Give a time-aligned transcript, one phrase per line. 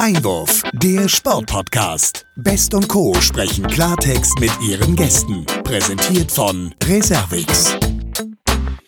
[0.00, 2.24] Einwurf, der Sportpodcast.
[2.34, 3.12] Best und Co.
[3.20, 5.44] sprechen Klartext mit ihren Gästen.
[5.62, 7.76] Präsentiert von Reservix.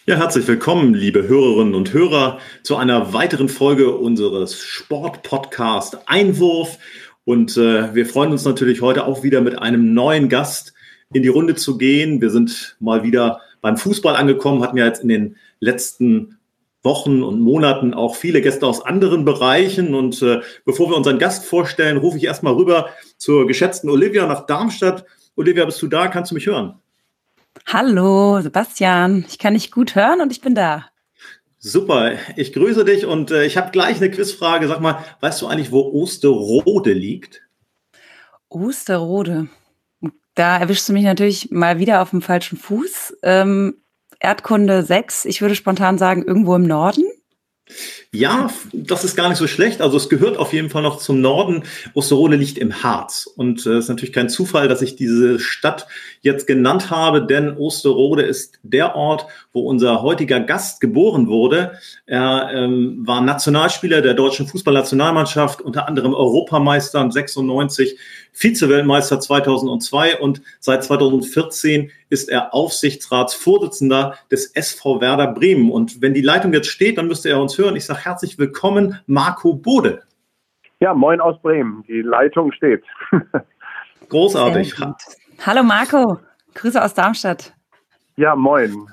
[0.06, 6.79] Ja, herzlich willkommen, liebe Hörerinnen und Hörer, zu einer weiteren Folge unseres Sportpodcast Einwurf.
[7.24, 10.72] Und äh, wir freuen uns natürlich heute auch wieder mit einem neuen Gast
[11.12, 12.22] in die Runde zu gehen.
[12.22, 16.38] Wir sind mal wieder beim Fußball angekommen, hatten ja jetzt in den letzten
[16.83, 19.95] Wochen und Monaten auch viele Gäste aus anderen Bereichen.
[19.95, 24.46] Und äh, bevor wir unseren Gast vorstellen, rufe ich erstmal rüber zur geschätzten Olivia nach
[24.46, 25.04] Darmstadt.
[25.37, 26.09] Olivia, bist du da?
[26.09, 26.75] Kannst du mich hören?
[27.67, 29.25] Hallo, Sebastian.
[29.29, 30.87] Ich kann dich gut hören und ich bin da.
[31.59, 34.67] Super, ich grüße dich und äh, ich habe gleich eine Quizfrage.
[34.67, 37.42] Sag mal, weißt du eigentlich, wo Osterode liegt?
[38.48, 39.48] Osterode.
[40.34, 43.19] Da erwischst du mich natürlich mal wieder auf dem falschen Fuß.
[43.23, 43.81] Ähm,
[44.22, 47.05] Erdkunde 6, ich würde spontan sagen, irgendwo im Norden.
[48.14, 49.81] Ja, das ist gar nicht so schlecht.
[49.81, 51.64] Also es gehört auf jeden Fall noch zum Norden.
[51.95, 53.27] Osterode liegt im Harz.
[53.27, 55.87] Und es äh, ist natürlich kein Zufall, dass ich diese Stadt
[56.20, 61.78] jetzt genannt habe, denn Osterode ist der Ort, wo unser heutiger Gast geboren wurde.
[62.05, 67.98] Er ähm, war Nationalspieler der deutschen Fußballnationalmannschaft, unter anderem Europameister 96,
[68.33, 75.70] Vize-Weltmeister 2002 und seit 2014 ist er Aufsichtsratsvorsitzender des SV Werder Bremen.
[75.70, 77.77] Und wenn die Leitung jetzt steht, dann müsste er uns hören.
[77.77, 80.03] Ich sage herzlich willkommen, Marco Bode.
[80.80, 81.84] Ja, moin aus Bremen.
[81.86, 82.83] Die Leitung steht.
[84.08, 84.75] Großartig.
[85.47, 86.19] Hallo Marco,
[86.55, 87.53] Grüße aus Darmstadt.
[88.16, 88.88] Ja, moin.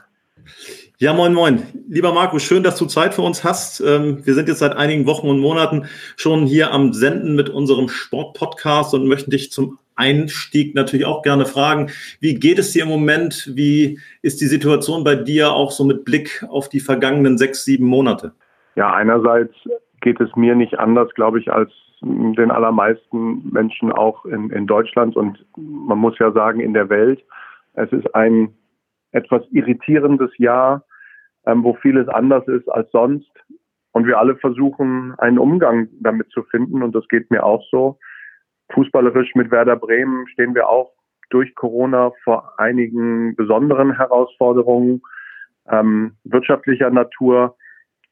[1.02, 1.64] Ja, moin, moin.
[1.88, 3.80] Lieber Marco, schön, dass du Zeit für uns hast.
[3.80, 5.86] Ähm, wir sind jetzt seit einigen Wochen und Monaten
[6.17, 11.45] schon hier am Senden mit unserem Sportpodcast und möchten dich zum Einstieg natürlich auch gerne
[11.45, 13.50] fragen, wie geht es dir im Moment?
[13.56, 17.86] Wie ist die Situation bei dir auch so mit Blick auf die vergangenen sechs, sieben
[17.86, 18.34] Monate?
[18.75, 19.53] Ja, einerseits
[20.02, 25.16] geht es mir nicht anders, glaube ich, als den allermeisten Menschen auch in, in Deutschland
[25.16, 27.23] und man muss ja sagen in der Welt.
[27.75, 28.53] Es ist ein
[29.13, 30.84] etwas irritierendes Jahr,
[31.49, 33.31] ähm, wo vieles anders ist als sonst.
[33.91, 36.83] Und wir alle versuchen, einen Umgang damit zu finden.
[36.83, 37.97] Und das geht mir auch so.
[38.73, 40.91] Fußballerisch mit Werder Bremen stehen wir auch
[41.31, 45.01] durch Corona vor einigen besonderen Herausforderungen
[45.69, 47.55] ähm, wirtschaftlicher Natur.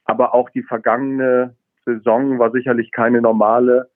[0.06, 1.56] Aber auch die vergangene
[1.86, 3.90] Saison war sicherlich keine normale.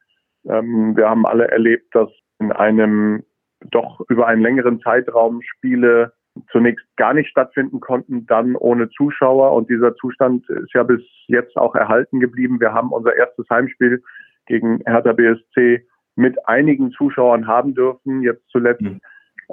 [0.47, 2.09] Ähm, wir haben alle erlebt, dass
[2.40, 3.23] in einem
[3.69, 6.13] doch über einen längeren Zeitraum Spiele
[6.52, 9.53] zunächst gar nicht stattfinden konnten, dann ohne Zuschauer.
[9.53, 12.59] Und dieser Zustand ist ja bis jetzt auch erhalten geblieben.
[12.59, 14.02] Wir haben unser erstes Heimspiel
[14.47, 18.22] gegen Hertha BSC mit einigen Zuschauern haben dürfen.
[18.22, 19.00] Jetzt zuletzt mhm.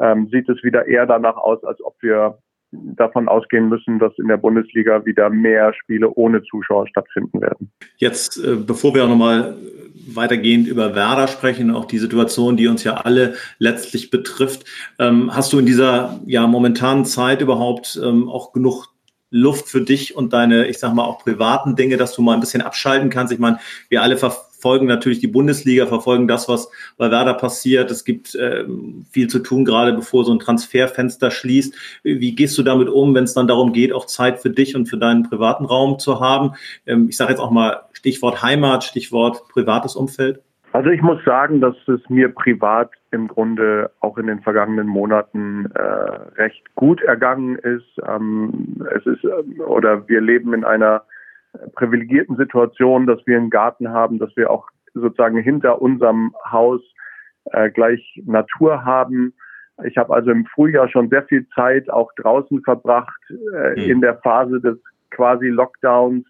[0.00, 2.38] ähm, sieht es wieder eher danach aus, als ob wir
[2.70, 7.70] davon ausgehen müssen, dass in der Bundesliga wieder mehr Spiele ohne Zuschauer stattfinden werden.
[7.96, 9.56] Jetzt, äh, bevor wir auch nochmal
[10.14, 14.64] weitergehend über Werder sprechen, auch die Situation, die uns ja alle letztlich betrifft,
[14.98, 18.88] ähm, hast du in dieser ja momentanen Zeit überhaupt ähm, auch genug
[19.30, 22.40] Luft für dich und deine, ich sag mal, auch privaten Dinge, dass du mal ein
[22.40, 23.32] bisschen abschalten kannst.
[23.32, 23.58] Ich meine,
[23.90, 27.92] wir alle ver verfolgen natürlich die Bundesliga, verfolgen das, was bei Werder passiert.
[27.92, 28.64] Es gibt äh,
[29.08, 32.00] viel zu tun, gerade bevor so ein Transferfenster schließt.
[32.02, 34.86] Wie gehst du damit um, wenn es dann darum geht, auch Zeit für dich und
[34.86, 36.54] für deinen privaten Raum zu haben?
[36.86, 40.40] Ähm, ich sage jetzt auch mal Stichwort Heimat, Stichwort privates Umfeld.
[40.72, 45.70] Also ich muss sagen, dass es mir privat im Grunde auch in den vergangenen Monaten
[45.74, 45.80] äh,
[46.36, 47.86] recht gut ergangen ist.
[48.06, 51.04] Ähm, es ist äh, oder wir leben in einer
[51.74, 56.80] privilegierten Situation, dass wir einen Garten haben, dass wir auch sozusagen hinter unserem Haus
[57.52, 59.34] äh, gleich Natur haben.
[59.84, 63.90] Ich habe also im Frühjahr schon sehr viel Zeit auch draußen verbracht äh, mhm.
[63.90, 64.78] in der Phase des
[65.10, 66.26] quasi Lockdowns.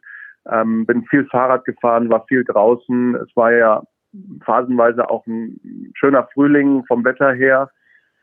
[0.51, 3.15] Ähm, bin viel Fahrrad gefahren, war viel draußen.
[3.17, 3.83] Es war ja
[4.45, 7.71] phasenweise auch ein schöner Frühling vom Wetter her.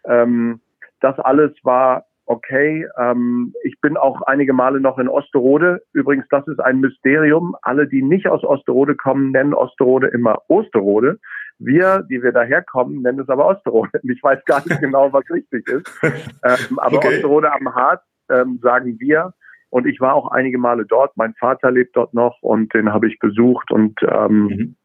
[0.05, 0.61] Ähm,
[1.01, 2.87] das alles war okay.
[2.99, 5.81] Ähm, ich bin auch einige Male noch in Osterode.
[5.93, 7.55] Übrigens, das ist ein Mysterium.
[7.61, 11.19] Alle, die nicht aus Osterode kommen, nennen Osterode immer Osterode.
[11.57, 13.91] Wir, die wir daherkommen, nennen es aber Osterode.
[14.03, 15.99] Ich weiß gar nicht genau, was richtig ist.
[16.03, 17.15] Ähm, aber okay.
[17.15, 19.33] Osterode am Harz ähm, sagen wir.
[19.69, 21.17] Und ich war auch einige Male dort.
[21.17, 23.71] Mein Vater lebt dort noch und den habe ich besucht.
[23.71, 24.75] Und ähm, mhm.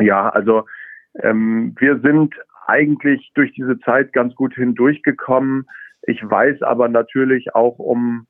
[0.00, 0.64] ja, also
[1.22, 2.34] ähm, wir sind
[2.66, 5.66] eigentlich durch diese Zeit ganz gut hindurchgekommen.
[6.02, 8.26] Ich weiß aber natürlich auch um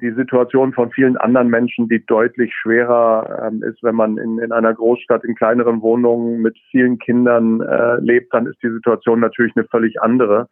[0.00, 4.52] die Situation von vielen anderen Menschen, die deutlich schwerer ähm, ist, wenn man in, in
[4.52, 9.54] einer Großstadt in kleineren Wohnungen mit vielen Kindern äh, lebt, dann ist die Situation natürlich
[9.56, 10.48] eine völlig andere.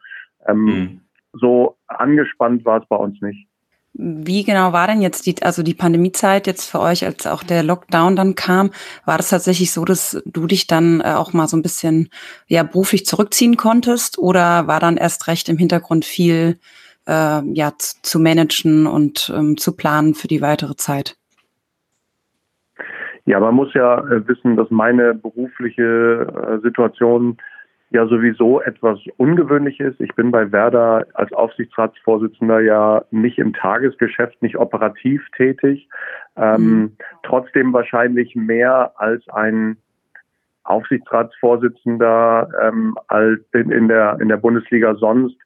[0.47, 1.01] Ähm, mhm.
[1.33, 3.49] So angespannt war es bei uns nicht.
[3.95, 7.63] Wie genau war denn jetzt die, also die Pandemiezeit jetzt für euch, als auch der
[7.63, 8.71] Lockdown dann kam?
[9.05, 12.09] War das tatsächlich so, dass du dich dann äh, auch mal so ein bisschen
[12.47, 16.59] ja beruflich zurückziehen konntest oder war dann erst recht im Hintergrund viel
[17.07, 21.17] äh, ja zu managen und ähm, zu planen für die weitere Zeit?
[23.27, 27.37] Ja, man muss ja äh, wissen, dass meine berufliche äh, Situation
[27.93, 30.01] ja sowieso etwas ungewöhnlich ist.
[30.01, 35.89] Ich bin bei Werder als Aufsichtsratsvorsitzender ja nicht im Tagesgeschäft, nicht operativ tätig.
[36.37, 36.97] Ähm, mhm.
[37.23, 39.77] Trotzdem wahrscheinlich mehr als ein
[40.65, 45.37] Aufsichtsratsvorsitzender ähm, als in, in, der, in der Bundesliga sonst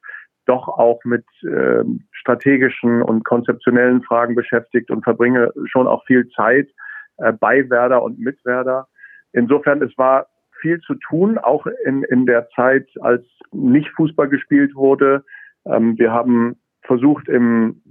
[0.45, 6.69] doch auch mit äh, strategischen und konzeptionellen Fragen beschäftigt und verbringe schon auch viel Zeit
[7.17, 8.87] äh, bei Werder und mit Werder.
[9.33, 10.27] Insofern, es war
[10.67, 15.23] viel zu tun, auch in, in der Zeit, als nicht Fußball gespielt wurde.
[15.65, 17.81] Ähm, wir haben versucht, im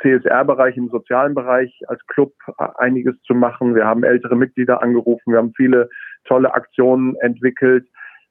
[0.00, 2.32] CSR-Bereich, im sozialen Bereich als Club
[2.76, 3.74] einiges zu machen.
[3.74, 5.90] Wir haben ältere Mitglieder angerufen, wir haben viele
[6.24, 7.86] tolle Aktionen entwickelt.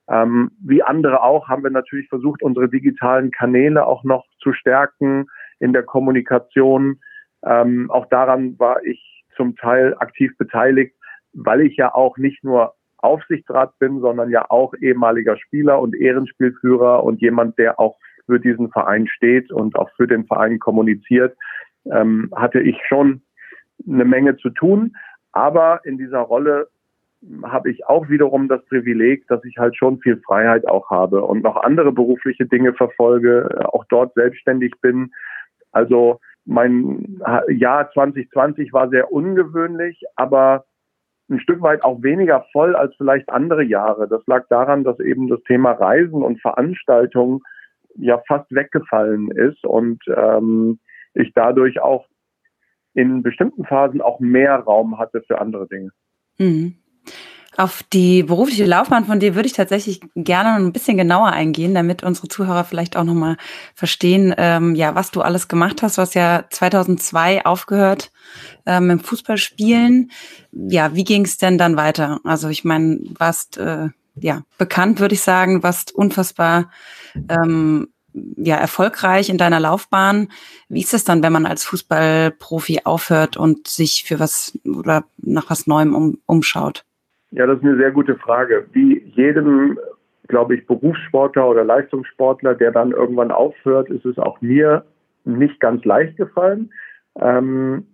[0.09, 5.27] Ähm, wie andere auch haben wir natürlich versucht, unsere digitalen Kanäle auch noch zu stärken
[5.59, 6.99] in der Kommunikation.
[7.45, 10.95] Ähm, auch daran war ich zum Teil aktiv beteiligt,
[11.33, 12.73] weil ich ja auch nicht nur
[13.03, 18.69] Aufsichtsrat bin, sondern ja auch ehemaliger Spieler und Ehrenspielführer und jemand, der auch für diesen
[18.71, 21.35] Verein steht und auch für den Verein kommuniziert,
[21.91, 23.21] ähm, hatte ich schon
[23.87, 24.95] eine Menge zu tun.
[25.33, 26.67] Aber in dieser Rolle
[27.43, 31.43] habe ich auch wiederum das Privileg, dass ich halt schon viel Freiheit auch habe und
[31.43, 35.11] noch andere berufliche Dinge verfolge, auch dort selbstständig bin.
[35.71, 40.65] Also mein Jahr 2020 war sehr ungewöhnlich, aber
[41.33, 44.07] ein Stück weit auch weniger voll als vielleicht andere Jahre.
[44.07, 47.41] Das lag daran, dass eben das Thema Reisen und Veranstaltungen
[47.95, 50.79] ja fast weggefallen ist und ähm,
[51.13, 52.07] ich dadurch auch
[52.93, 55.89] in bestimmten Phasen auch mehr Raum hatte für andere Dinge.
[56.37, 56.75] Mhm.
[57.55, 62.01] Auf die berufliche Laufbahn von dir würde ich tatsächlich gerne ein bisschen genauer eingehen, damit
[62.01, 63.37] unsere Zuhörer vielleicht auch nochmal
[63.75, 65.97] verstehen, ähm, ja, was du alles gemacht hast.
[65.97, 68.11] Du hast ja 2002 aufgehört
[68.65, 70.11] ähm, im Fußballspielen.
[70.51, 72.19] Ja, wie ging es denn dann weiter?
[72.23, 76.71] Also ich meine, warst äh, ja bekannt, würde ich sagen, warst unfassbar
[77.29, 80.29] ähm, ja erfolgreich in deiner Laufbahn.
[80.69, 85.51] Wie ist es dann, wenn man als Fußballprofi aufhört und sich für was oder nach
[85.51, 86.83] was Neuem um, umschaut?
[87.35, 88.65] Ja, das ist eine sehr gute Frage.
[88.73, 89.79] Wie jedem,
[90.27, 94.85] glaube ich, Berufssportler oder Leistungssportler, der dann irgendwann aufhört, ist es auch mir
[95.25, 96.71] nicht ganz leicht gefallen,
[97.19, 97.87] ähm,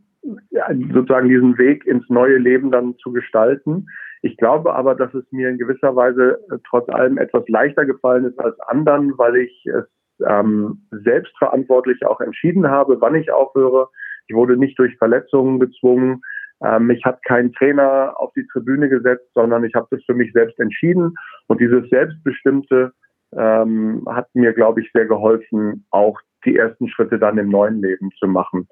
[0.94, 3.88] sozusagen diesen Weg ins neue Leben dann zu gestalten.
[4.22, 8.26] Ich glaube aber, dass es mir in gewisser Weise äh, trotz allem etwas leichter gefallen
[8.26, 9.86] ist als anderen, weil ich es
[10.28, 13.88] ähm, selbstverantwortlich auch entschieden habe, wann ich aufhöre.
[14.28, 16.22] Ich wurde nicht durch Verletzungen gezwungen.
[16.64, 20.32] Ähm, mich hat kein Trainer auf die Tribüne gesetzt, sondern ich habe das für mich
[20.34, 21.16] selbst entschieden.
[21.48, 22.92] Und dieses Selbstbestimmte
[23.36, 28.12] ähm, hat mir, glaube ich, sehr geholfen, auch die ersten Schritte dann im neuen Leben
[28.20, 28.68] zu machen.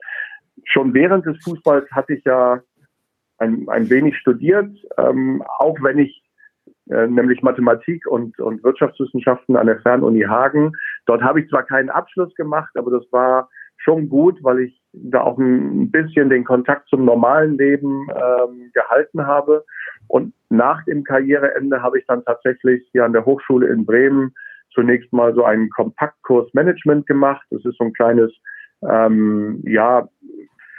[0.65, 2.61] Schon während des Fußballs hatte ich ja
[3.37, 6.23] ein, ein wenig studiert, ähm, auch wenn ich
[6.89, 10.71] äh, nämlich Mathematik und, und Wirtschaftswissenschaften an der Fernuni Hagen.
[11.05, 15.21] Dort habe ich zwar keinen Abschluss gemacht, aber das war schon gut, weil ich da
[15.21, 19.65] auch ein bisschen den Kontakt zum normalen Leben ähm, gehalten habe.
[20.07, 24.33] Und nach dem Karriereende habe ich dann tatsächlich hier an der Hochschule in Bremen
[24.73, 27.45] zunächst mal so einen Kompaktkurs Management gemacht.
[27.49, 28.31] Das ist so ein kleines,
[28.87, 30.07] ähm, ja,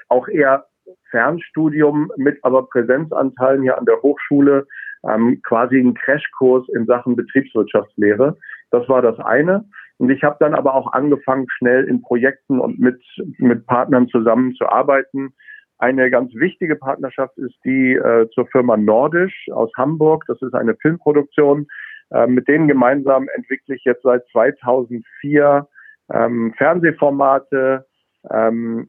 [0.08, 0.66] auch eher
[1.10, 4.66] Fernstudium mit aber Präsenzanteilen hier an der Hochschule,
[5.08, 8.36] ähm, quasi ein Crashkurs in Sachen Betriebswirtschaftslehre.
[8.70, 9.64] Das war das eine.
[9.98, 13.02] Und ich habe dann aber auch angefangen, schnell in Projekten und mit,
[13.38, 15.34] mit Partnern zusammenzuarbeiten.
[15.78, 20.24] Eine ganz wichtige Partnerschaft ist die äh, zur Firma Nordisch aus Hamburg.
[20.26, 21.66] Das ist eine Filmproduktion.
[22.10, 25.68] Äh, mit denen gemeinsam entwickle ich jetzt seit 2004
[26.10, 27.86] ähm, Fernsehformate,
[28.30, 28.88] ähm,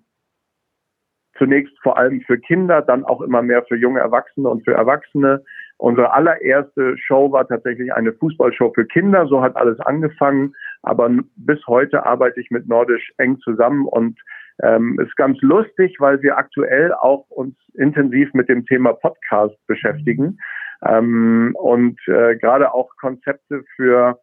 [1.37, 5.43] zunächst vor allem für Kinder, dann auch immer mehr für junge Erwachsene und für Erwachsene.
[5.77, 9.27] Unsere allererste Show war tatsächlich eine Fußballshow für Kinder.
[9.27, 10.53] So hat alles angefangen.
[10.81, 14.19] Aber bis heute arbeite ich mit Nordisch eng zusammen und
[14.61, 20.39] ähm, ist ganz lustig, weil wir aktuell auch uns intensiv mit dem Thema Podcast beschäftigen
[20.85, 24.19] ähm, und äh, gerade auch Konzepte für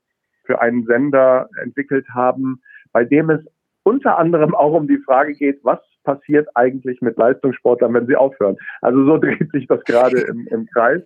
[0.47, 3.45] für einen Sender entwickelt haben, bei dem es
[3.83, 8.57] unter anderem auch um die Frage geht, was passiert eigentlich mit Leistungssportlern, wenn sie aufhören.
[8.81, 11.03] Also so dreht sich das gerade im, im Kreis.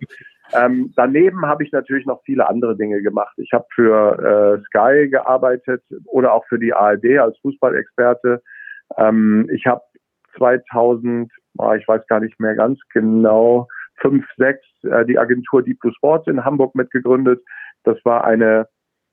[0.53, 3.33] Ähm, daneben habe ich natürlich noch viele andere Dinge gemacht.
[3.37, 8.41] Ich habe für äh, Sky gearbeitet oder auch für die ARD als Fußballexperte.
[8.97, 9.81] Ähm, ich habe
[10.37, 13.67] 2000, oh, ich weiß gar nicht mehr ganz genau,
[14.01, 17.41] 5, 6 äh, die Agentur Deep Blue Sports in Hamburg mitgegründet.
[17.83, 18.67] Das war eine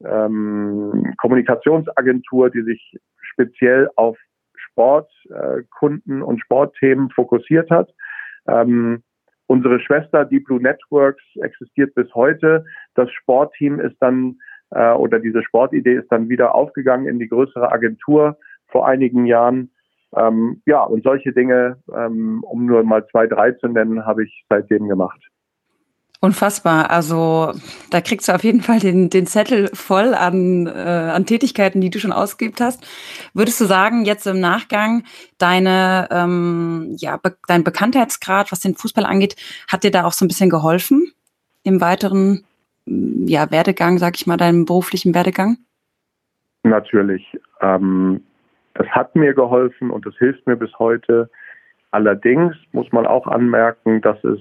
[0.04, 4.16] ähm, Kommunikationsagentur, die sich speziell auf
[4.56, 7.90] Sportkunden äh, und Sportthemen fokussiert hat.
[8.46, 9.02] Ähm,
[9.48, 12.64] unsere Schwester Deep Blue Networks existiert bis heute.
[12.94, 14.38] Das Sportteam ist dann
[14.70, 18.38] äh, oder diese Sportidee ist dann wieder aufgegangen in die größere Agentur
[18.68, 19.70] vor einigen Jahren.
[20.14, 24.44] Ähm, ja, und solche Dinge, ähm, um nur mal zwei, drei zu nennen, habe ich
[24.48, 25.20] seitdem gemacht.
[26.20, 26.90] Unfassbar.
[26.90, 27.52] Also
[27.90, 31.90] da kriegst du auf jeden Fall den, den Zettel voll an, äh, an Tätigkeiten, die
[31.90, 32.84] du schon ausgeübt hast.
[33.34, 35.04] Würdest du sagen, jetzt im Nachgang,
[35.38, 39.36] deine, ähm, ja, be dein Bekanntheitsgrad, was den Fußball angeht,
[39.70, 41.12] hat dir da auch so ein bisschen geholfen
[41.62, 42.44] im weiteren
[42.84, 45.58] ja, Werdegang, sag ich mal, deinem beruflichen Werdegang?
[46.64, 47.24] Natürlich.
[47.60, 48.24] Ähm,
[48.74, 51.30] es hat mir geholfen und es hilft mir bis heute.
[51.92, 54.40] Allerdings muss man auch anmerken, dass es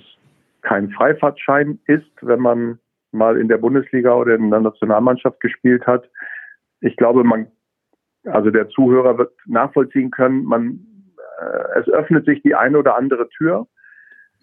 [0.67, 2.79] kein Freifahrtschein ist, wenn man
[3.12, 6.09] mal in der Bundesliga oder in der Nationalmannschaft gespielt hat.
[6.81, 7.47] Ich glaube, man,
[8.25, 10.79] also der Zuhörer wird nachvollziehen können, man,
[11.39, 13.67] äh, es öffnet sich die eine oder andere Tür,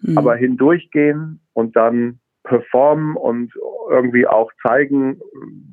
[0.01, 0.17] mhm.
[0.17, 3.53] aber hindurchgehen und dann performen und
[3.89, 5.19] irgendwie auch zeigen,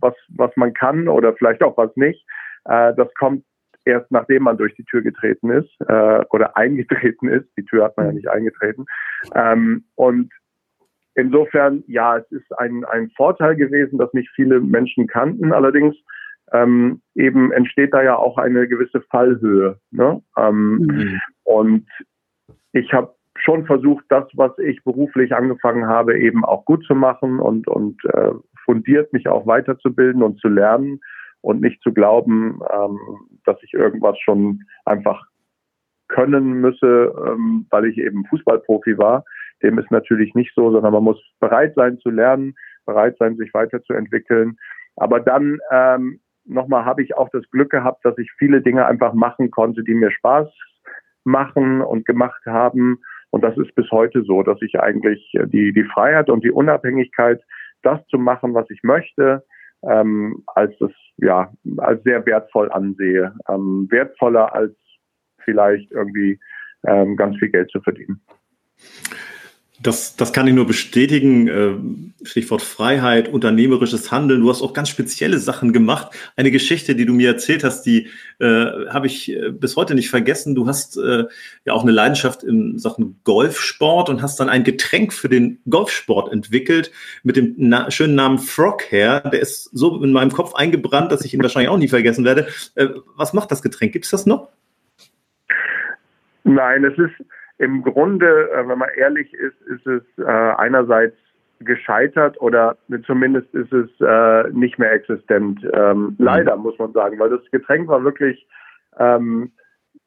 [0.01, 2.27] was, was man kann oder vielleicht auch was nicht.
[2.67, 3.43] Äh, das kommt
[3.85, 7.49] erst nachdem man durch die Tür getreten ist äh, oder eingetreten ist.
[7.57, 8.87] Die Tür hat man ja nicht eingetreten.
[9.35, 10.33] Ähm, und
[11.15, 15.53] insofern, ja, es ist ein, ein Vorteil gewesen, dass nicht viele Menschen kannten.
[15.53, 15.97] Allerdings
[16.53, 19.79] ähm, eben entsteht da ja auch eine gewisse Fallhöhe.
[19.91, 20.23] Ne?
[20.37, 21.21] Ähm, mhm.
[21.45, 21.89] Und
[22.73, 27.41] ich habe schon versucht, das, was ich beruflich angefangen habe, eben auch gut zu machen
[27.41, 28.33] und, und äh,
[28.65, 31.01] fundiert mich auch weiterzubilden und zu lernen
[31.41, 32.99] und nicht zu glauben, ähm,
[33.45, 35.27] dass ich irgendwas schon einfach
[36.09, 39.25] können müsse, ähm, weil ich eben Fußballprofi war.
[39.63, 42.55] Dem ist natürlich nicht so, sondern man muss bereit sein zu lernen,
[42.87, 44.57] bereit sein, sich weiterzuentwickeln.
[44.97, 49.13] Aber dann ähm, nochmal habe ich auch das Glück gehabt, dass ich viele Dinge einfach
[49.15, 50.49] machen konnte, die mir Spaß
[51.25, 52.99] machen und gemacht haben
[53.33, 56.51] und das ist bis heute so, dass ich eigentlich äh, die, die Freiheit und die
[56.51, 57.43] Unabhängigkeit,
[57.83, 59.43] das zu machen, was ich möchte,
[59.83, 63.35] ähm, als das ja als sehr wertvoll ansehe.
[63.49, 64.77] Ähm, wertvoller als
[65.45, 66.39] vielleicht irgendwie
[66.87, 68.21] ähm, ganz viel Geld zu verdienen.
[69.83, 71.49] Das, das kann ich nur bestätigen.
[71.49, 74.41] Äh, Stichwort Freiheit, unternehmerisches Handeln.
[74.41, 76.15] Du hast auch ganz spezielle Sachen gemacht.
[76.37, 78.09] Eine Geschichte, die du mir erzählt hast, die
[78.39, 78.47] äh,
[78.91, 80.55] habe ich äh, bis heute nicht vergessen.
[80.55, 81.25] Du hast äh,
[81.65, 86.31] ja auch eine Leidenschaft in Sachen Golfsport und hast dann ein Getränk für den Golfsport
[86.31, 86.93] entwickelt
[87.25, 89.21] mit dem na schönen Namen Frog Hair.
[89.33, 92.47] Der ist so in meinem Kopf eingebrannt, dass ich ihn wahrscheinlich auch nie vergessen werde.
[92.77, 93.93] Äh, was macht das Getränk?
[93.93, 94.49] Gibt es das noch?
[96.45, 97.27] Nein, es ist
[97.59, 101.17] im Grunde, äh, wenn man ehrlich ist, ist es äh, einerseits
[101.61, 105.61] gescheitert oder zumindest ist es äh, nicht mehr existent.
[105.73, 106.17] Ähm, mhm.
[106.19, 108.47] Leider muss man sagen, weil das Getränk war wirklich
[108.99, 109.53] ähm,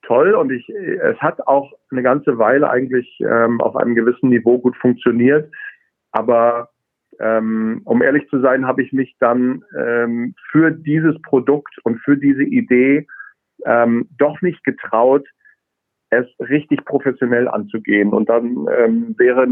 [0.01, 4.59] toll und ich, es hat auch eine ganze Weile eigentlich ähm, auf einem gewissen Niveau
[4.59, 5.51] gut funktioniert.
[6.11, 6.69] Aber
[7.19, 12.17] ähm, um ehrlich zu sein, habe ich mich dann ähm, für dieses Produkt und für
[12.17, 13.07] diese Idee
[13.65, 15.25] ähm, doch nicht getraut,
[16.15, 18.13] es richtig professionell anzugehen.
[18.13, 19.47] Und dann ähm, wäre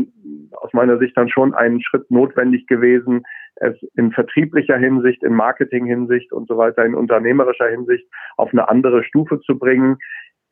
[0.58, 3.24] aus meiner Sicht dann schon ein Schritt notwendig gewesen,
[3.56, 8.06] es in vertrieblicher Hinsicht, in Marketing-Hinsicht und so weiter, in unternehmerischer Hinsicht
[8.38, 9.98] auf eine andere Stufe zu bringen.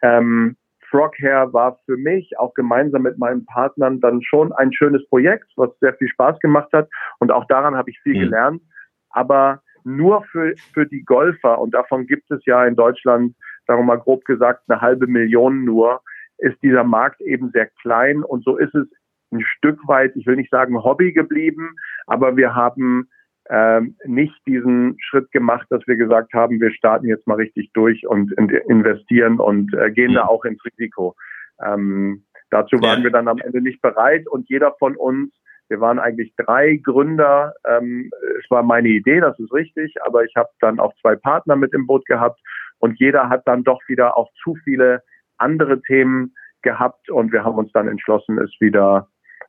[0.02, 0.56] Ähm,
[0.90, 5.70] Froghair war für mich auch gemeinsam mit meinen Partnern dann schon ein schönes Projekt, was
[5.80, 6.90] sehr viel Spaß gemacht hat.
[7.20, 8.20] Und auch daran habe ich viel mhm.
[8.20, 8.62] gelernt.
[9.10, 13.36] Aber nur für, für die Golfer, und davon gibt es ja in Deutschland
[13.68, 16.02] sagen wir mal grob gesagt, eine halbe Million nur,
[16.38, 18.88] ist dieser Markt eben sehr klein und so ist es
[19.32, 21.76] ein Stück weit, ich will nicht sagen Hobby geblieben,
[22.08, 23.10] aber wir haben
[23.50, 28.06] ähm, nicht diesen Schritt gemacht, dass wir gesagt haben, wir starten jetzt mal richtig durch
[28.08, 30.16] und investieren und äh, gehen mhm.
[30.16, 31.16] da auch ins Risiko.
[31.64, 33.04] Ähm, dazu waren ja.
[33.06, 35.34] wir dann am Ende nicht bereit und jeder von uns,
[35.72, 37.54] wir waren eigentlich drei Gründer.
[37.66, 41.56] Ähm, es war meine Idee, das ist richtig, aber ich habe dann auch zwei Partner
[41.56, 42.40] mit im Boot gehabt
[42.80, 45.02] und jeder hat dann doch wieder auch zu viele
[45.38, 49.08] andere Themen gehabt und wir haben uns dann entschlossen, es wieder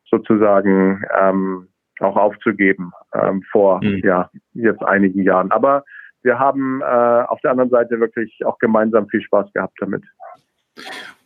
[0.09, 4.01] sozusagen ähm, auch aufzugeben ähm, vor mhm.
[4.05, 5.51] ja jetzt einigen Jahren.
[5.51, 5.83] Aber
[6.23, 10.05] wir haben äh, auf der anderen Seite wirklich auch gemeinsam viel Spaß gehabt damit.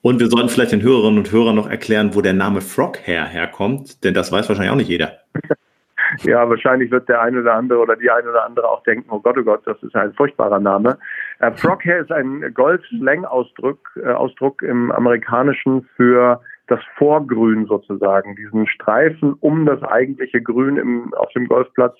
[0.02, 3.24] Und wir sollten vielleicht den Hörerinnen und Hörern noch erklären, wo der Name Frog Hair
[3.24, 5.18] herkommt, denn das weiß wahrscheinlich auch nicht jeder.
[6.22, 9.20] ja, wahrscheinlich wird der eine oder andere oder die eine oder andere auch denken, oh
[9.20, 10.98] Gott, oh Gott, das ist ein furchtbarer Name.
[11.40, 19.34] Äh, Froghair ist ein Golf-Slang-Ausdruck äh, Ausdruck im Amerikanischen für das Vorgrün sozusagen, diesen Streifen
[19.40, 21.96] um das eigentliche Grün im, auf dem Golfplatz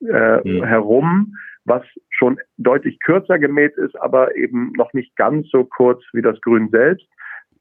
[0.00, 0.64] äh, mhm.
[0.64, 6.22] herum, was schon deutlich kürzer gemäht ist, aber eben noch nicht ganz so kurz wie
[6.22, 7.06] das Grün selbst.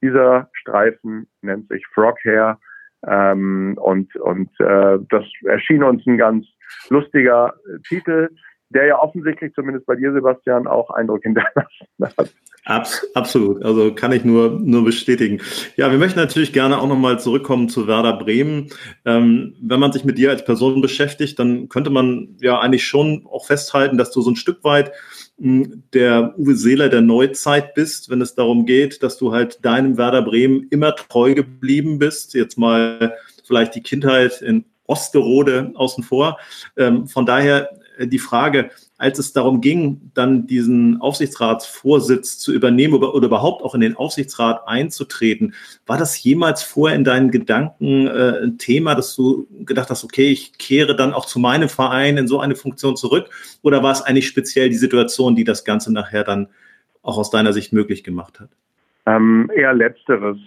[0.02, 2.60] Dieser Streifen nennt sich Froghair
[3.06, 6.46] ähm, und und äh, das erschien uns ein ganz
[6.90, 7.54] lustiger
[7.88, 8.30] Titel
[8.70, 11.68] der ja offensichtlich zumindest bei dir, Sebastian, auch Eindruck hinterlassen
[12.02, 12.34] hat.
[12.66, 15.42] Abs absolut, also kann ich nur, nur bestätigen.
[15.76, 18.70] Ja, wir möchten natürlich gerne auch nochmal zurückkommen zu Werder Bremen.
[19.06, 23.26] Ähm, wenn man sich mit dir als Person beschäftigt, dann könnte man ja eigentlich schon
[23.26, 24.92] auch festhalten, dass du so ein Stück weit
[25.40, 29.98] hm, der Uwe Seeler der Neuzeit bist, wenn es darum geht, dass du halt deinem
[29.98, 32.36] Werder Bremen immer treu geblieben bist.
[32.36, 36.38] Jetzt mal vielleicht die Kindheit in Osterode außen vor.
[36.78, 43.14] Ähm, von daher die Frage, als es darum ging, dann diesen Aufsichtsratsvorsitz zu übernehmen oder,
[43.14, 45.54] oder, überhaupt auch in den Aufsichtsrat einzutreten,
[45.86, 50.30] war das jemals vorher in deinen Gedanken äh, ein Thema, dass du gedacht hast, okay,
[50.30, 53.30] ich kehre dann auch zu meinem Verein in so eine Funktion zurück?
[53.62, 56.48] Oder war es eigentlich speziell die Situation, die das Ganze nachher dann
[57.02, 58.50] auch aus deiner Sicht möglich gemacht hat?
[59.06, 60.38] Ähm, eher letzteres.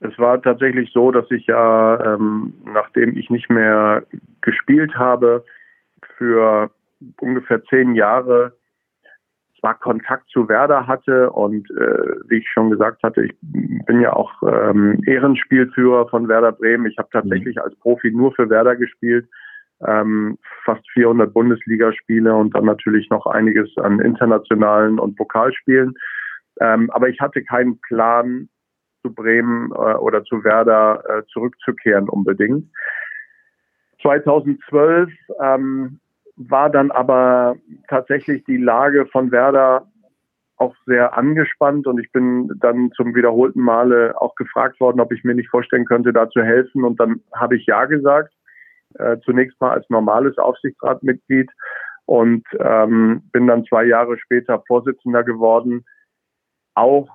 [0.00, 4.02] Es war tatsächlich so, dass ich ja, ähm, nachdem ich nicht mehr
[4.40, 5.44] gespielt habe,
[6.18, 6.70] für
[7.20, 8.56] ungefähr zehn Jahre
[9.60, 14.12] zwar Kontakt zu Werder hatte und äh, wie ich schon gesagt hatte, ich bin ja
[14.12, 16.86] auch ähm, Ehrenspielführer von Werder Bremen.
[16.86, 17.62] Ich habe tatsächlich mhm.
[17.62, 19.28] als Profi nur für Werder gespielt,
[19.86, 25.94] ähm, fast 400 Bundesligaspiele und dann natürlich noch einiges an internationalen und Pokalspielen.
[26.60, 28.48] Ähm, aber ich hatte keinen Plan,
[29.02, 32.70] zu Bremen äh, oder zu Werder äh, zurückzukehren unbedingt.
[34.00, 36.00] 2012 ähm,
[36.50, 37.56] war dann aber
[37.88, 39.86] tatsächlich die Lage von Werder
[40.56, 45.24] auch sehr angespannt und ich bin dann zum wiederholten Male auch gefragt worden, ob ich
[45.24, 46.84] mir nicht vorstellen könnte, da zu helfen.
[46.84, 48.32] Und dann habe ich ja gesagt,
[48.94, 51.50] äh, zunächst mal als normales Aufsichtsratmitglied
[52.06, 55.84] und ähm, bin dann zwei Jahre später Vorsitzender geworden.
[56.74, 57.08] Auch,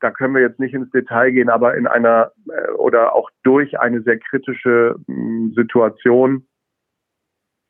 [0.00, 3.78] da können wir jetzt nicht ins Detail gehen, aber in einer äh, oder auch durch
[3.78, 6.46] eine sehr kritische äh, Situation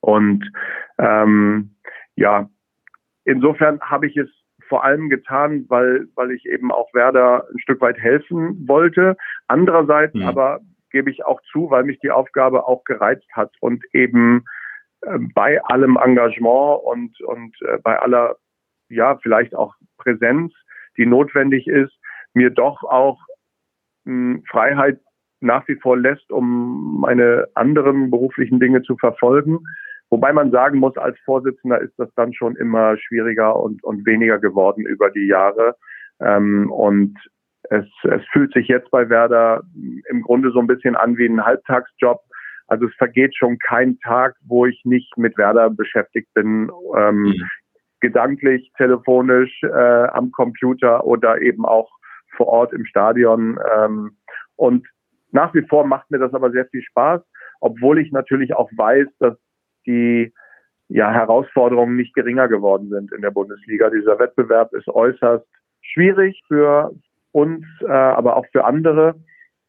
[0.00, 0.50] und
[0.98, 1.74] ähm,
[2.16, 2.48] ja,
[3.24, 4.28] insofern habe ich es
[4.68, 9.16] vor allem getan, weil, weil ich eben auch Werder ein Stück weit helfen wollte.
[9.48, 10.28] Andererseits ja.
[10.28, 10.60] aber
[10.90, 14.44] gebe ich auch zu, weil mich die Aufgabe auch gereizt hat und eben
[15.02, 18.36] äh, bei allem Engagement und, und äh, bei aller,
[18.88, 20.52] ja, vielleicht auch Präsenz,
[20.96, 21.92] die notwendig ist,
[22.34, 23.18] mir doch auch
[24.04, 25.00] mh, hm, Freiheit
[25.40, 29.60] nach wie vor lässt, um meine anderen beruflichen Dinge zu verfolgen.
[30.10, 34.38] Wobei man sagen muss, als Vorsitzender ist das dann schon immer schwieriger und, und weniger
[34.38, 35.76] geworden über die Jahre.
[36.20, 37.16] Ähm, und
[37.70, 39.62] es, es fühlt sich jetzt bei Werder
[40.08, 42.20] im Grunde so ein bisschen an wie ein Halbtagsjob.
[42.66, 47.48] Also es vergeht schon kein Tag, wo ich nicht mit Werder beschäftigt bin, ähm, mhm.
[48.00, 51.88] gedanklich, telefonisch, äh, am Computer oder eben auch
[52.36, 53.60] vor Ort im Stadion.
[53.76, 54.16] Ähm,
[54.56, 54.86] und
[55.30, 57.22] nach wie vor macht mir das aber sehr viel Spaß,
[57.60, 59.36] obwohl ich natürlich auch weiß, dass
[59.90, 60.32] die
[60.88, 63.90] ja, Herausforderungen nicht geringer geworden sind in der Bundesliga.
[63.90, 65.46] Dieser Wettbewerb ist äußerst
[65.82, 66.92] schwierig für
[67.32, 69.14] uns, äh, aber auch für andere.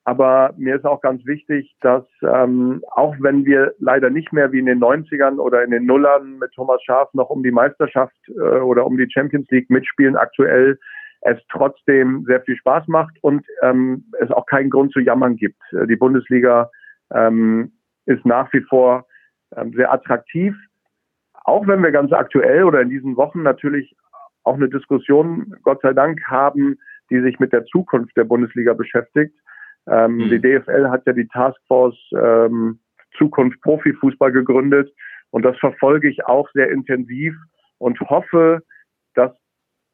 [0.03, 4.57] Aber mir ist auch ganz wichtig, dass ähm, auch wenn wir leider nicht mehr wie
[4.57, 8.59] in den 90ern oder in den Nullern mit Thomas Schaaf noch um die Meisterschaft äh,
[8.59, 10.79] oder um die Champions League mitspielen, aktuell
[11.21, 15.61] es trotzdem sehr viel Spaß macht und ähm, es auch keinen Grund zu jammern gibt.
[15.71, 16.71] Äh, die Bundesliga
[17.13, 17.71] ähm,
[18.07, 19.05] ist nach wie vor
[19.75, 20.55] sehr attraktiv.
[21.43, 23.95] Auch wenn wir ganz aktuell oder in diesen Wochen natürlich
[24.43, 26.77] auch eine Diskussion, Gott sei Dank, haben,
[27.09, 29.35] die sich mit der Zukunft der Bundesliga beschäftigt.
[29.87, 30.29] Ähm, mhm.
[30.29, 32.79] Die DFL hat ja die Taskforce ähm,
[33.17, 34.91] Zukunft Profifußball gegründet
[35.31, 37.35] und das verfolge ich auch sehr intensiv
[37.77, 38.61] und hoffe,
[39.15, 39.31] dass,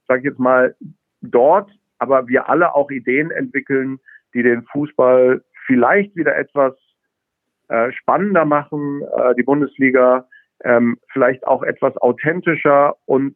[0.08, 0.76] sage ich jetzt mal,
[1.22, 4.00] dort, aber wir alle auch Ideen entwickeln,
[4.34, 6.76] die den Fußball vielleicht wieder etwas
[7.69, 10.27] äh, spannender machen, äh, die Bundesliga
[10.63, 13.36] ähm, vielleicht auch etwas authentischer und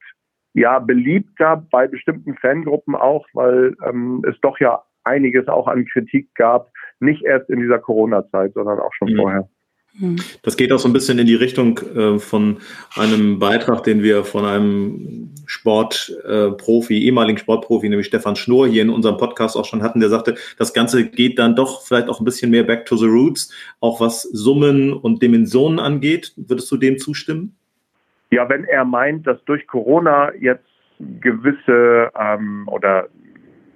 [0.54, 6.34] ja beliebter bei bestimmten Fangruppen auch, weil ähm, es doch ja einiges auch an Kritik
[6.36, 9.17] gab, nicht erst in dieser Corona-Zeit, sondern auch schon mhm.
[9.17, 9.50] vorher.
[9.99, 10.17] Hm.
[10.43, 12.58] Das geht auch so ein bisschen in die Richtung äh, von
[12.95, 18.89] einem Beitrag, den wir von einem Sportprofi, äh, ehemaligen Sportprofi, nämlich Stefan Schnurr, hier in
[18.89, 22.25] unserem Podcast auch schon hatten, der sagte, das Ganze geht dann doch vielleicht auch ein
[22.25, 26.34] bisschen mehr back to the roots, auch was Summen und Dimensionen angeht.
[26.38, 27.56] Würdest du dem zustimmen?
[28.32, 30.63] Ja, wenn er meint, dass durch Corona jetzt
[31.19, 33.10] gewisse ähm, oder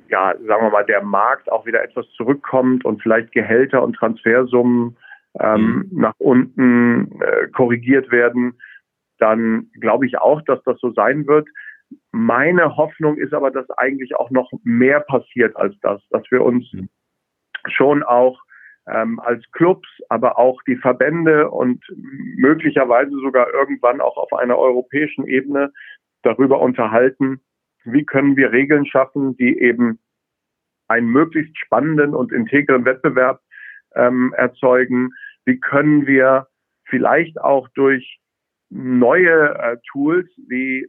[0.09, 4.95] ja, sagen wir mal, der Markt auch wieder etwas zurückkommt und vielleicht Gehälter und Transfersummen
[5.39, 5.99] ähm, mhm.
[5.99, 8.59] nach unten äh, korrigiert werden,
[9.19, 11.47] dann glaube ich auch, dass das so sein wird.
[12.11, 16.71] Meine Hoffnung ist aber, dass eigentlich auch noch mehr passiert als das, dass wir uns
[16.73, 16.89] mhm.
[17.67, 18.39] schon auch
[18.87, 21.83] ähm, als Clubs, aber auch die Verbände und
[22.35, 25.71] möglicherweise sogar irgendwann auch auf einer europäischen Ebene
[26.21, 27.41] darüber unterhalten,
[27.83, 29.99] wie können wir Regeln schaffen, die eben
[30.87, 33.41] einen möglichst spannenden und integren Wettbewerb
[33.95, 35.11] ähm, erzeugen?
[35.45, 36.47] Wie können wir
[36.85, 38.19] vielleicht auch durch
[38.69, 40.87] neue äh, Tools wie,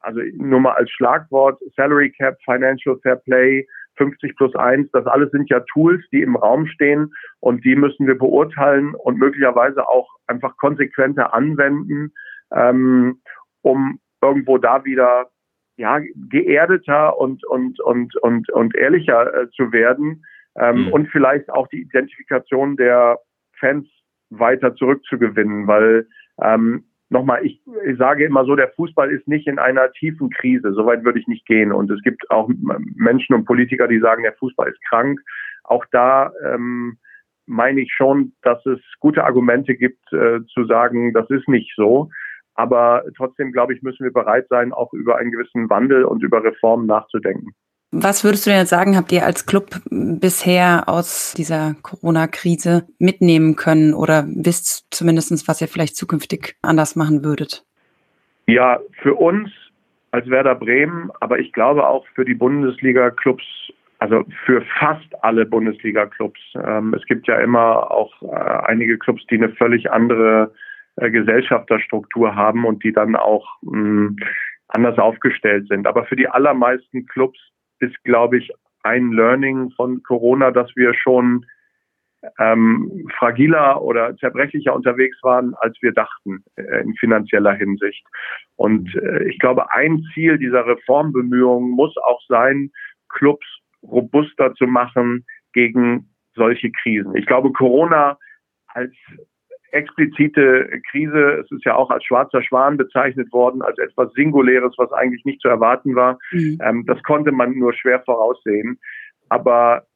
[0.00, 5.30] also nur mal als Schlagwort, Salary Cap, Financial Fair Play, 50 plus 1, das alles
[5.30, 10.08] sind ja Tools, die im Raum stehen und die müssen wir beurteilen und möglicherweise auch
[10.26, 12.12] einfach konsequenter anwenden,
[12.52, 13.20] ähm,
[13.60, 15.30] um irgendwo da wieder
[15.76, 16.00] ja,
[16.30, 20.24] geerdeter und, und, und, und, und ehrlicher äh, zu werden
[20.56, 20.92] ähm, mhm.
[20.92, 23.18] und vielleicht auch die Identifikation der
[23.62, 23.88] Fans
[24.30, 26.06] weiter zurückzugewinnen, weil
[26.42, 30.72] ähm, nochmal, ich, ich sage immer so, der Fußball ist nicht in einer tiefen Krise.
[30.72, 31.70] Soweit würde ich nicht gehen.
[31.70, 32.50] Und es gibt auch
[32.96, 35.20] Menschen und Politiker, die sagen, der Fußball ist krank.
[35.64, 36.98] Auch da ähm,
[37.46, 42.10] meine ich schon, dass es gute Argumente gibt, äh, zu sagen, das ist nicht so.
[42.54, 46.42] Aber trotzdem, glaube ich, müssen wir bereit sein, auch über einen gewissen Wandel und über
[46.42, 47.52] Reformen nachzudenken.
[47.94, 53.54] Was würdest du denn jetzt sagen, habt ihr als Club bisher aus dieser Corona-Krise mitnehmen
[53.54, 57.66] können oder wisst zumindest, was ihr vielleicht zukünftig anders machen würdet?
[58.46, 59.50] Ja, für uns
[60.10, 63.44] als Werder Bremen, aber ich glaube auch für die Bundesliga-Clubs,
[63.98, 66.40] also für fast alle Bundesliga-Clubs.
[66.64, 68.34] Ähm, es gibt ja immer auch äh,
[68.68, 70.54] einige Clubs, die eine völlig andere
[70.96, 74.16] äh, Gesellschafterstruktur haben und die dann auch mh, hm,
[74.68, 75.86] anders aufgestellt sind.
[75.86, 77.38] Aber für die allermeisten Clubs
[77.82, 78.50] ist, glaube ich,
[78.82, 81.46] ein Learning von Corona, dass wir schon
[82.38, 88.04] ähm, fragiler oder zerbrechlicher unterwegs waren, als wir dachten äh, in finanzieller Hinsicht.
[88.56, 92.70] Und äh, ich glaube, ein Ziel dieser Reformbemühungen muss auch sein,
[93.08, 93.46] Clubs
[93.82, 97.14] robuster zu machen gegen solche Krisen.
[97.16, 98.18] Ich glaube, Corona
[98.68, 98.94] als
[99.72, 101.42] explizite Krise.
[101.42, 105.40] Es ist ja auch als schwarzer Schwan bezeichnet worden, als etwas Singuläres, was eigentlich nicht
[105.40, 106.18] zu erwarten war.
[106.30, 106.58] Mhm.
[106.62, 108.78] Ähm, das konnte man nur schwer voraussehen.
[109.28, 109.86] Aber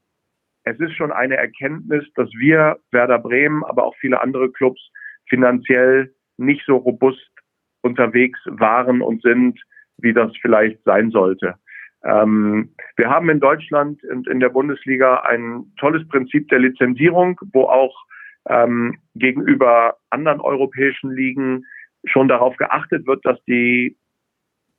[0.65, 4.81] es ist schon eine Erkenntnis, dass wir, Werder Bremen, aber auch viele andere Clubs
[5.29, 7.31] finanziell nicht so robust
[7.83, 9.61] unterwegs waren und sind,
[9.99, 11.55] wie das vielleicht sein sollte.
[12.05, 17.65] Ähm, wir haben in Deutschland und in der Bundesliga ein tolles Prinzip der Lizenzierung, wo
[17.65, 17.95] auch
[18.49, 21.65] ähm, gegenüber anderen europäischen Ligen
[22.05, 23.97] schon darauf geachtet wird, dass die,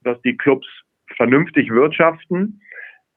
[0.01, 0.67] dass die Clubs
[1.15, 2.61] vernünftig wirtschaften.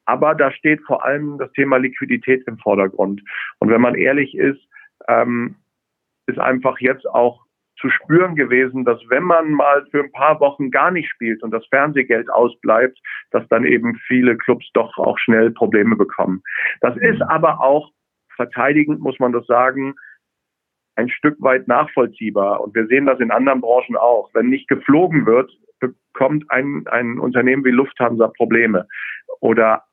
[0.05, 3.23] Aber da steht vor allem das Thema Liquidität im Vordergrund.
[3.59, 4.61] Und wenn man ehrlich ist,
[5.09, 5.57] ähm,
[6.27, 7.45] ist einfach jetzt auch
[7.81, 11.51] zu spüren gewesen, dass wenn man mal für ein paar Wochen gar nicht spielt und
[11.51, 12.99] das Fernsehgeld ausbleibt,
[13.31, 16.43] dass dann eben viele Clubs doch auch schnell Probleme bekommen.
[16.81, 17.91] Das ist aber auch
[18.37, 19.95] verteidigend, muss man das sagen,
[21.01, 22.61] ein Stück weit nachvollziehbar.
[22.61, 24.31] Und wir sehen das in anderen Branchen auch.
[24.35, 28.87] Wenn nicht geflogen wird, bekommt ein, ein Unternehmen wie Lufthansa Probleme.
[29.41, 29.85] Oder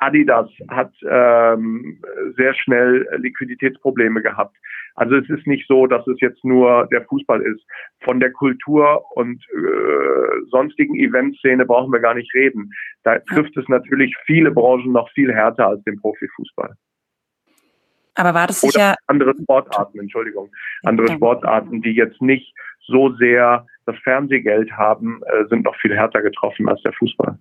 [0.00, 2.02] Adidas hat ähm,
[2.36, 4.56] sehr schnell Liquiditätsprobleme gehabt.
[4.96, 7.64] Also es ist nicht so, dass es jetzt nur der Fußball ist.
[8.02, 12.70] Von der Kultur und äh, sonstigen Eventszene brauchen wir gar nicht reden.
[13.02, 16.74] Da trifft es natürlich viele Branchen noch viel härter als den Profifußball.
[18.14, 18.78] Aber war das sicher.
[18.78, 20.50] Oder andere Sportarten, Entschuldigung.
[20.84, 21.14] Andere ja.
[21.14, 22.54] Sportarten, die jetzt nicht
[22.86, 27.38] so sehr das Fernsehgeld haben, äh, sind noch viel härter getroffen als der Fußball.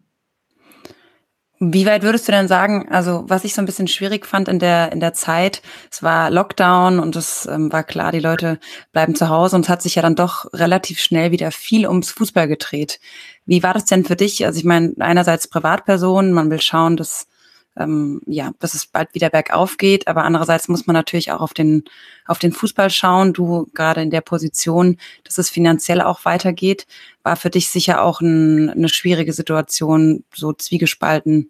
[1.71, 4.59] Wie weit würdest du denn sagen, also was ich so ein bisschen schwierig fand in
[4.59, 8.59] der, in der Zeit, es war Lockdown und es ähm, war klar, die Leute
[8.91, 12.11] bleiben zu Hause und es hat sich ja dann doch relativ schnell wieder viel ums
[12.11, 12.99] Fußball gedreht.
[13.45, 14.45] Wie war das denn für dich?
[14.45, 17.29] Also ich meine, einerseits Privatperson, man will schauen, dass
[17.77, 20.07] ähm, ja, dass es bald wieder bergauf geht.
[20.07, 21.83] Aber andererseits muss man natürlich auch auf den,
[22.25, 23.33] auf den Fußball schauen.
[23.33, 26.85] Du gerade in der Position, dass es finanziell auch weitergeht,
[27.23, 31.49] war für dich sicher auch ein, eine schwierige Situation, so zwiegespalten.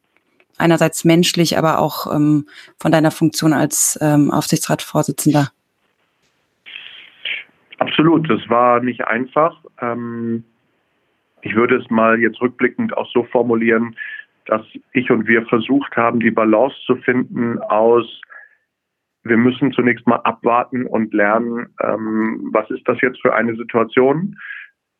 [0.57, 5.51] Einerseits menschlich, aber auch ähm, von deiner Funktion als ähm, Aufsichtsratsvorsitzender.
[7.79, 9.57] Absolut, das war nicht einfach.
[9.81, 10.43] Ähm,
[11.41, 13.95] ich würde es mal jetzt rückblickend auch so formulieren,
[14.45, 18.21] dass ich und wir versucht haben, die Balance zu finden aus,
[19.23, 24.37] wir müssen zunächst mal abwarten und lernen, ähm, was ist das jetzt für eine Situation,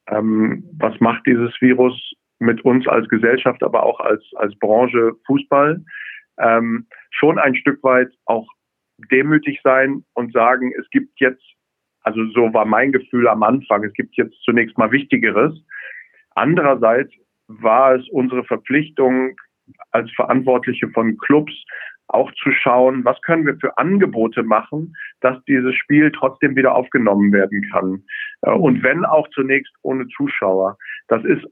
[0.08, 5.84] ähm, was macht dieses Virus mit uns als Gesellschaft, aber auch als, als Branche Fußball.
[6.40, 8.48] Ähm, schon ein Stück weit auch
[9.12, 11.44] demütig sein und sagen, es gibt jetzt,
[12.02, 15.54] also so war mein Gefühl am Anfang, es gibt jetzt zunächst mal Wichtigeres.
[16.36, 17.14] Andererseits
[17.48, 19.36] war es unsere Verpflichtung
[19.92, 21.54] als Verantwortliche von Clubs
[22.08, 27.32] auch zu schauen, was können wir für Angebote machen, dass dieses Spiel trotzdem wieder aufgenommen
[27.32, 28.04] werden kann.
[28.42, 30.78] Äh, und wenn auch zunächst ohne Zuschauer.
[31.08, 31.46] Das ist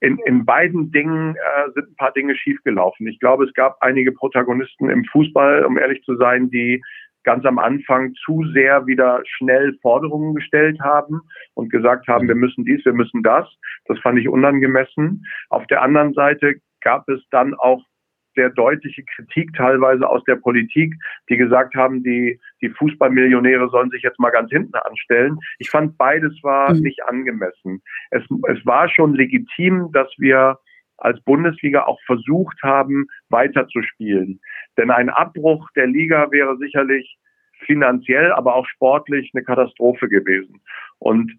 [0.00, 3.06] in, in beiden Dingen äh, sind ein paar Dinge schiefgelaufen.
[3.06, 6.82] Ich glaube, es gab einige Protagonisten im Fußball, um ehrlich zu sein, die
[7.24, 11.20] ganz am Anfang zu sehr wieder schnell Forderungen gestellt haben
[11.54, 13.46] und gesagt haben, wir müssen dies, wir müssen das.
[13.86, 15.24] Das fand ich unangemessen.
[15.48, 17.82] Auf der anderen Seite gab es dann auch
[18.34, 20.94] sehr deutliche Kritik teilweise aus der Politik,
[21.28, 25.38] die gesagt haben, die, die Fußballmillionäre sollen sich jetzt mal ganz hinten anstellen.
[25.58, 26.80] Ich fand beides war mhm.
[26.80, 27.82] nicht angemessen.
[28.10, 30.58] Es, es war schon legitim, dass wir
[31.00, 34.40] als Bundesliga auch versucht haben, weiterzuspielen.
[34.80, 37.18] Denn ein Abbruch der Liga wäre sicherlich
[37.66, 40.62] finanziell, aber auch sportlich eine Katastrophe gewesen.
[40.98, 41.32] Und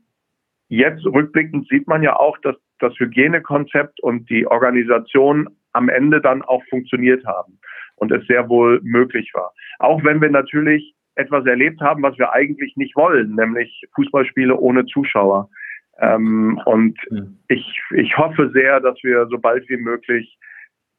[0.67, 6.43] jetzt rückblickend sieht man ja auch, dass das Hygienekonzept und die Organisation am Ende dann
[6.43, 7.58] auch funktioniert haben
[7.95, 9.54] und es sehr wohl möglich war.
[9.80, 14.86] Auch wenn wir natürlich etwas erlebt haben, was wir eigentlich nicht wollen, nämlich Fußballspiele ohne
[14.86, 15.49] Zuschauer.
[15.99, 16.99] Ähm, und
[17.47, 20.38] ich, ich hoffe sehr, dass wir so bald wie möglich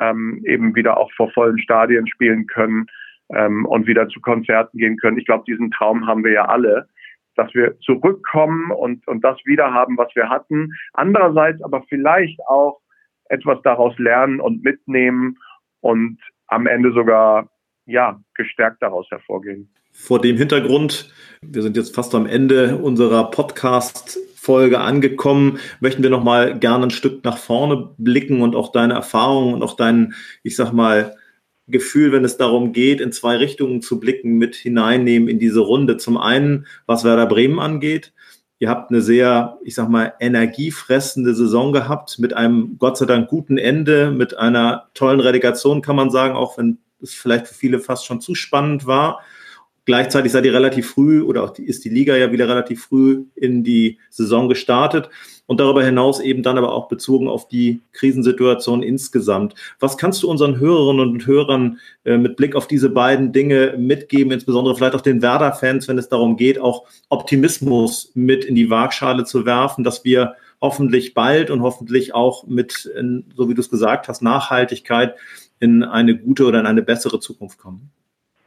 [0.01, 2.87] ähm, eben wieder auch vor vollen Stadien spielen können
[3.35, 5.19] ähm, und wieder zu Konzerten gehen können.
[5.19, 6.89] Ich glaube, diesen Traum haben wir ja alle,
[7.35, 10.73] dass wir zurückkommen und, und das wieder haben, was wir hatten.
[10.93, 12.81] Andererseits aber vielleicht auch
[13.27, 15.39] etwas daraus lernen und mitnehmen
[15.81, 17.49] und am Ende sogar
[17.87, 19.73] ja gestärkt daraus hervorgehen.
[19.93, 23.31] Vor dem Hintergrund, wir sind jetzt fast am Ende unserer
[24.43, 28.95] Podcast-Folge angekommen, möchten wir noch mal gerne ein Stück nach vorne blicken und auch deine
[28.95, 31.17] Erfahrungen und auch dein, ich sag mal,
[31.69, 35.97] Gefühl, wenn es darum geht, in zwei Richtungen zu blicken, mit hineinnehmen in diese Runde.
[35.97, 38.13] Zum einen, was Werder Bremen angeht,
[38.59, 43.29] Ihr habt eine sehr, ich sag mal, energiefressende Saison gehabt mit einem Gott sei Dank
[43.29, 47.81] guten Ende, mit einer tollen Relegation, kann man sagen, auch wenn es vielleicht für viele
[47.81, 49.19] fast schon zu spannend war.
[49.85, 53.25] Gleichzeitig seid ihr relativ früh oder auch die, ist die Liga ja wieder relativ früh
[53.35, 55.11] in die Saison gestartet
[55.47, 59.55] und darüber hinaus eben dann aber auch bezogen auf die Krisensituation insgesamt.
[59.81, 64.33] Was kannst du unseren Hörerinnen und Hörern äh, mit Blick auf diese beiden Dinge mitgeben,
[64.33, 69.25] insbesondere vielleicht auch den Werder-Fans, wenn es darum geht, auch Optimismus mit in die Waagschale
[69.25, 72.89] zu werfen, dass wir hoffentlich bald und hoffentlich auch mit,
[73.35, 75.17] so wie du es gesagt hast, Nachhaltigkeit
[75.59, 77.91] in eine gute oder in eine bessere Zukunft kommen?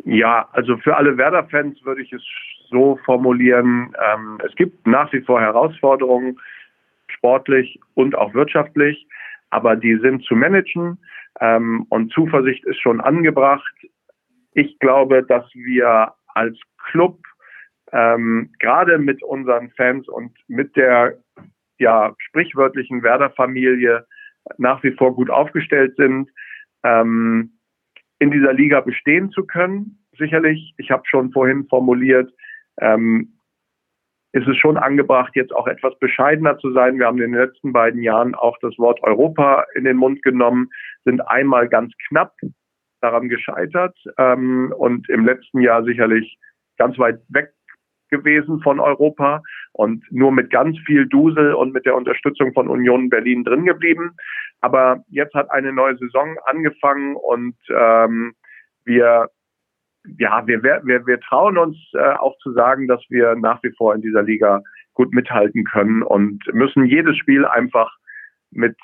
[0.05, 2.21] Ja, also für alle Werder-Fans würde ich es
[2.69, 6.39] so formulieren, ähm, es gibt nach wie vor Herausforderungen,
[7.07, 9.07] sportlich und auch wirtschaftlich,
[9.49, 10.99] aber die sind zu managen
[11.41, 13.73] ähm, und Zuversicht ist schon angebracht.
[14.53, 16.57] Ich glaube, dass wir als
[16.91, 17.17] Club
[17.91, 21.17] ähm, gerade mit unseren Fans und mit der
[21.79, 24.05] ja sprichwörtlichen Werder-Familie
[24.57, 26.29] nach wie vor gut aufgestellt sind.
[26.83, 27.54] Ähm,
[28.19, 30.05] in dieser Liga bestehen zu können.
[30.17, 32.31] Sicherlich, ich habe schon vorhin formuliert,
[32.79, 33.33] ähm,
[34.31, 36.99] ist es schon angebracht, jetzt auch etwas bescheidener zu sein.
[36.99, 40.69] Wir haben in den letzten beiden Jahren auch das Wort Europa in den Mund genommen,
[41.05, 42.33] sind einmal ganz knapp
[42.99, 46.37] daran gescheitert ähm, und im letzten Jahr sicherlich
[46.77, 47.53] ganz weit weg
[48.09, 53.09] gewesen von Europa und nur mit ganz viel Dusel und mit der Unterstützung von Union
[53.09, 54.11] Berlin drin geblieben.
[54.65, 58.33] Aber jetzt hat eine neue Saison angefangen und ähm,
[58.83, 59.29] wir
[60.17, 63.93] ja, wir, wir, wir trauen uns äh, auch zu sagen, dass wir nach wie vor
[63.93, 64.61] in dieser Liga
[64.93, 67.91] gut mithalten können und müssen jedes Spiel einfach
[68.51, 68.75] mit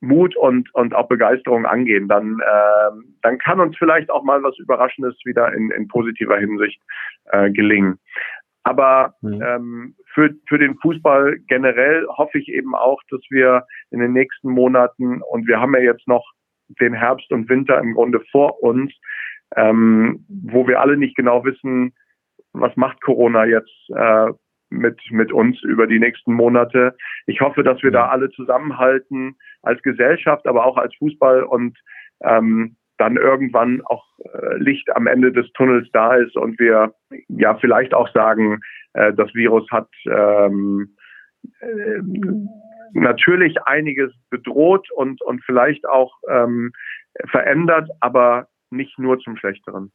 [0.00, 2.08] Mut und, und auch Begeisterung angehen.
[2.08, 2.90] Dann, äh,
[3.22, 6.80] dann kann uns vielleicht auch mal was Überraschendes wieder in, in positiver Hinsicht
[7.26, 7.98] äh, gelingen.
[8.64, 9.42] Aber mhm.
[9.42, 14.50] ähm, für, für den Fußball generell hoffe ich eben auch, dass wir in den nächsten
[14.50, 16.24] Monaten, und wir haben ja jetzt noch
[16.80, 18.92] den Herbst und Winter im Grunde vor uns,
[19.56, 21.92] ähm, wo wir alle nicht genau wissen,
[22.52, 24.28] was macht Corona jetzt äh,
[24.70, 26.96] mit, mit uns über die nächsten Monate.
[27.26, 31.78] Ich hoffe, dass wir da alle zusammenhalten als Gesellschaft, aber auch als Fußball und
[32.22, 36.94] ähm, dann irgendwann auch äh, Licht am Ende des Tunnels da ist und wir
[37.26, 38.60] ja vielleicht auch sagen,
[38.92, 40.94] äh, das Virus hat ähm,
[41.58, 42.00] äh,
[42.92, 46.70] natürlich einiges bedroht und, und vielleicht auch ähm,
[47.28, 49.90] verändert, aber nicht nur zum Schlechteren.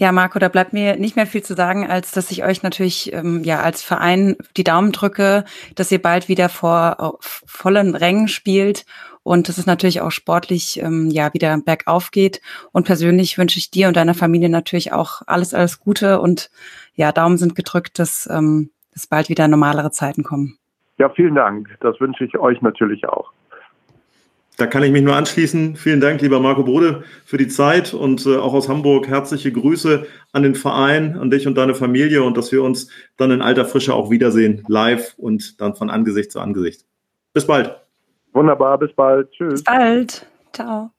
[0.00, 3.12] Ja, Marco, da bleibt mir nicht mehr viel zu sagen, als dass ich euch natürlich
[3.12, 8.86] ähm, ja als Verein die Daumen drücke, dass ihr bald wieder vor vollen Rängen spielt
[9.24, 12.40] und dass es natürlich auch sportlich ähm, ja wieder bergauf geht.
[12.70, 16.48] Und persönlich wünsche ich dir und deiner Familie natürlich auch alles, alles Gute und
[16.94, 20.58] ja, Daumen sind gedrückt, dass, ähm, dass bald wieder normalere Zeiten kommen.
[20.98, 21.76] Ja, vielen Dank.
[21.80, 23.32] Das wünsche ich euch natürlich auch.
[24.58, 25.76] Da kann ich mich nur anschließen.
[25.76, 30.04] Vielen Dank, lieber Marco Brode, für die Zeit und äh, auch aus Hamburg herzliche Grüße
[30.32, 33.64] an den Verein, an dich und deine Familie und dass wir uns dann in alter
[33.64, 36.84] Frische auch wiedersehen, live und dann von Angesicht zu Angesicht.
[37.32, 37.80] Bis bald.
[38.32, 39.30] Wunderbar, bis bald.
[39.30, 39.62] Tschüss.
[39.62, 40.26] Bis bald.
[40.52, 40.90] Ciao.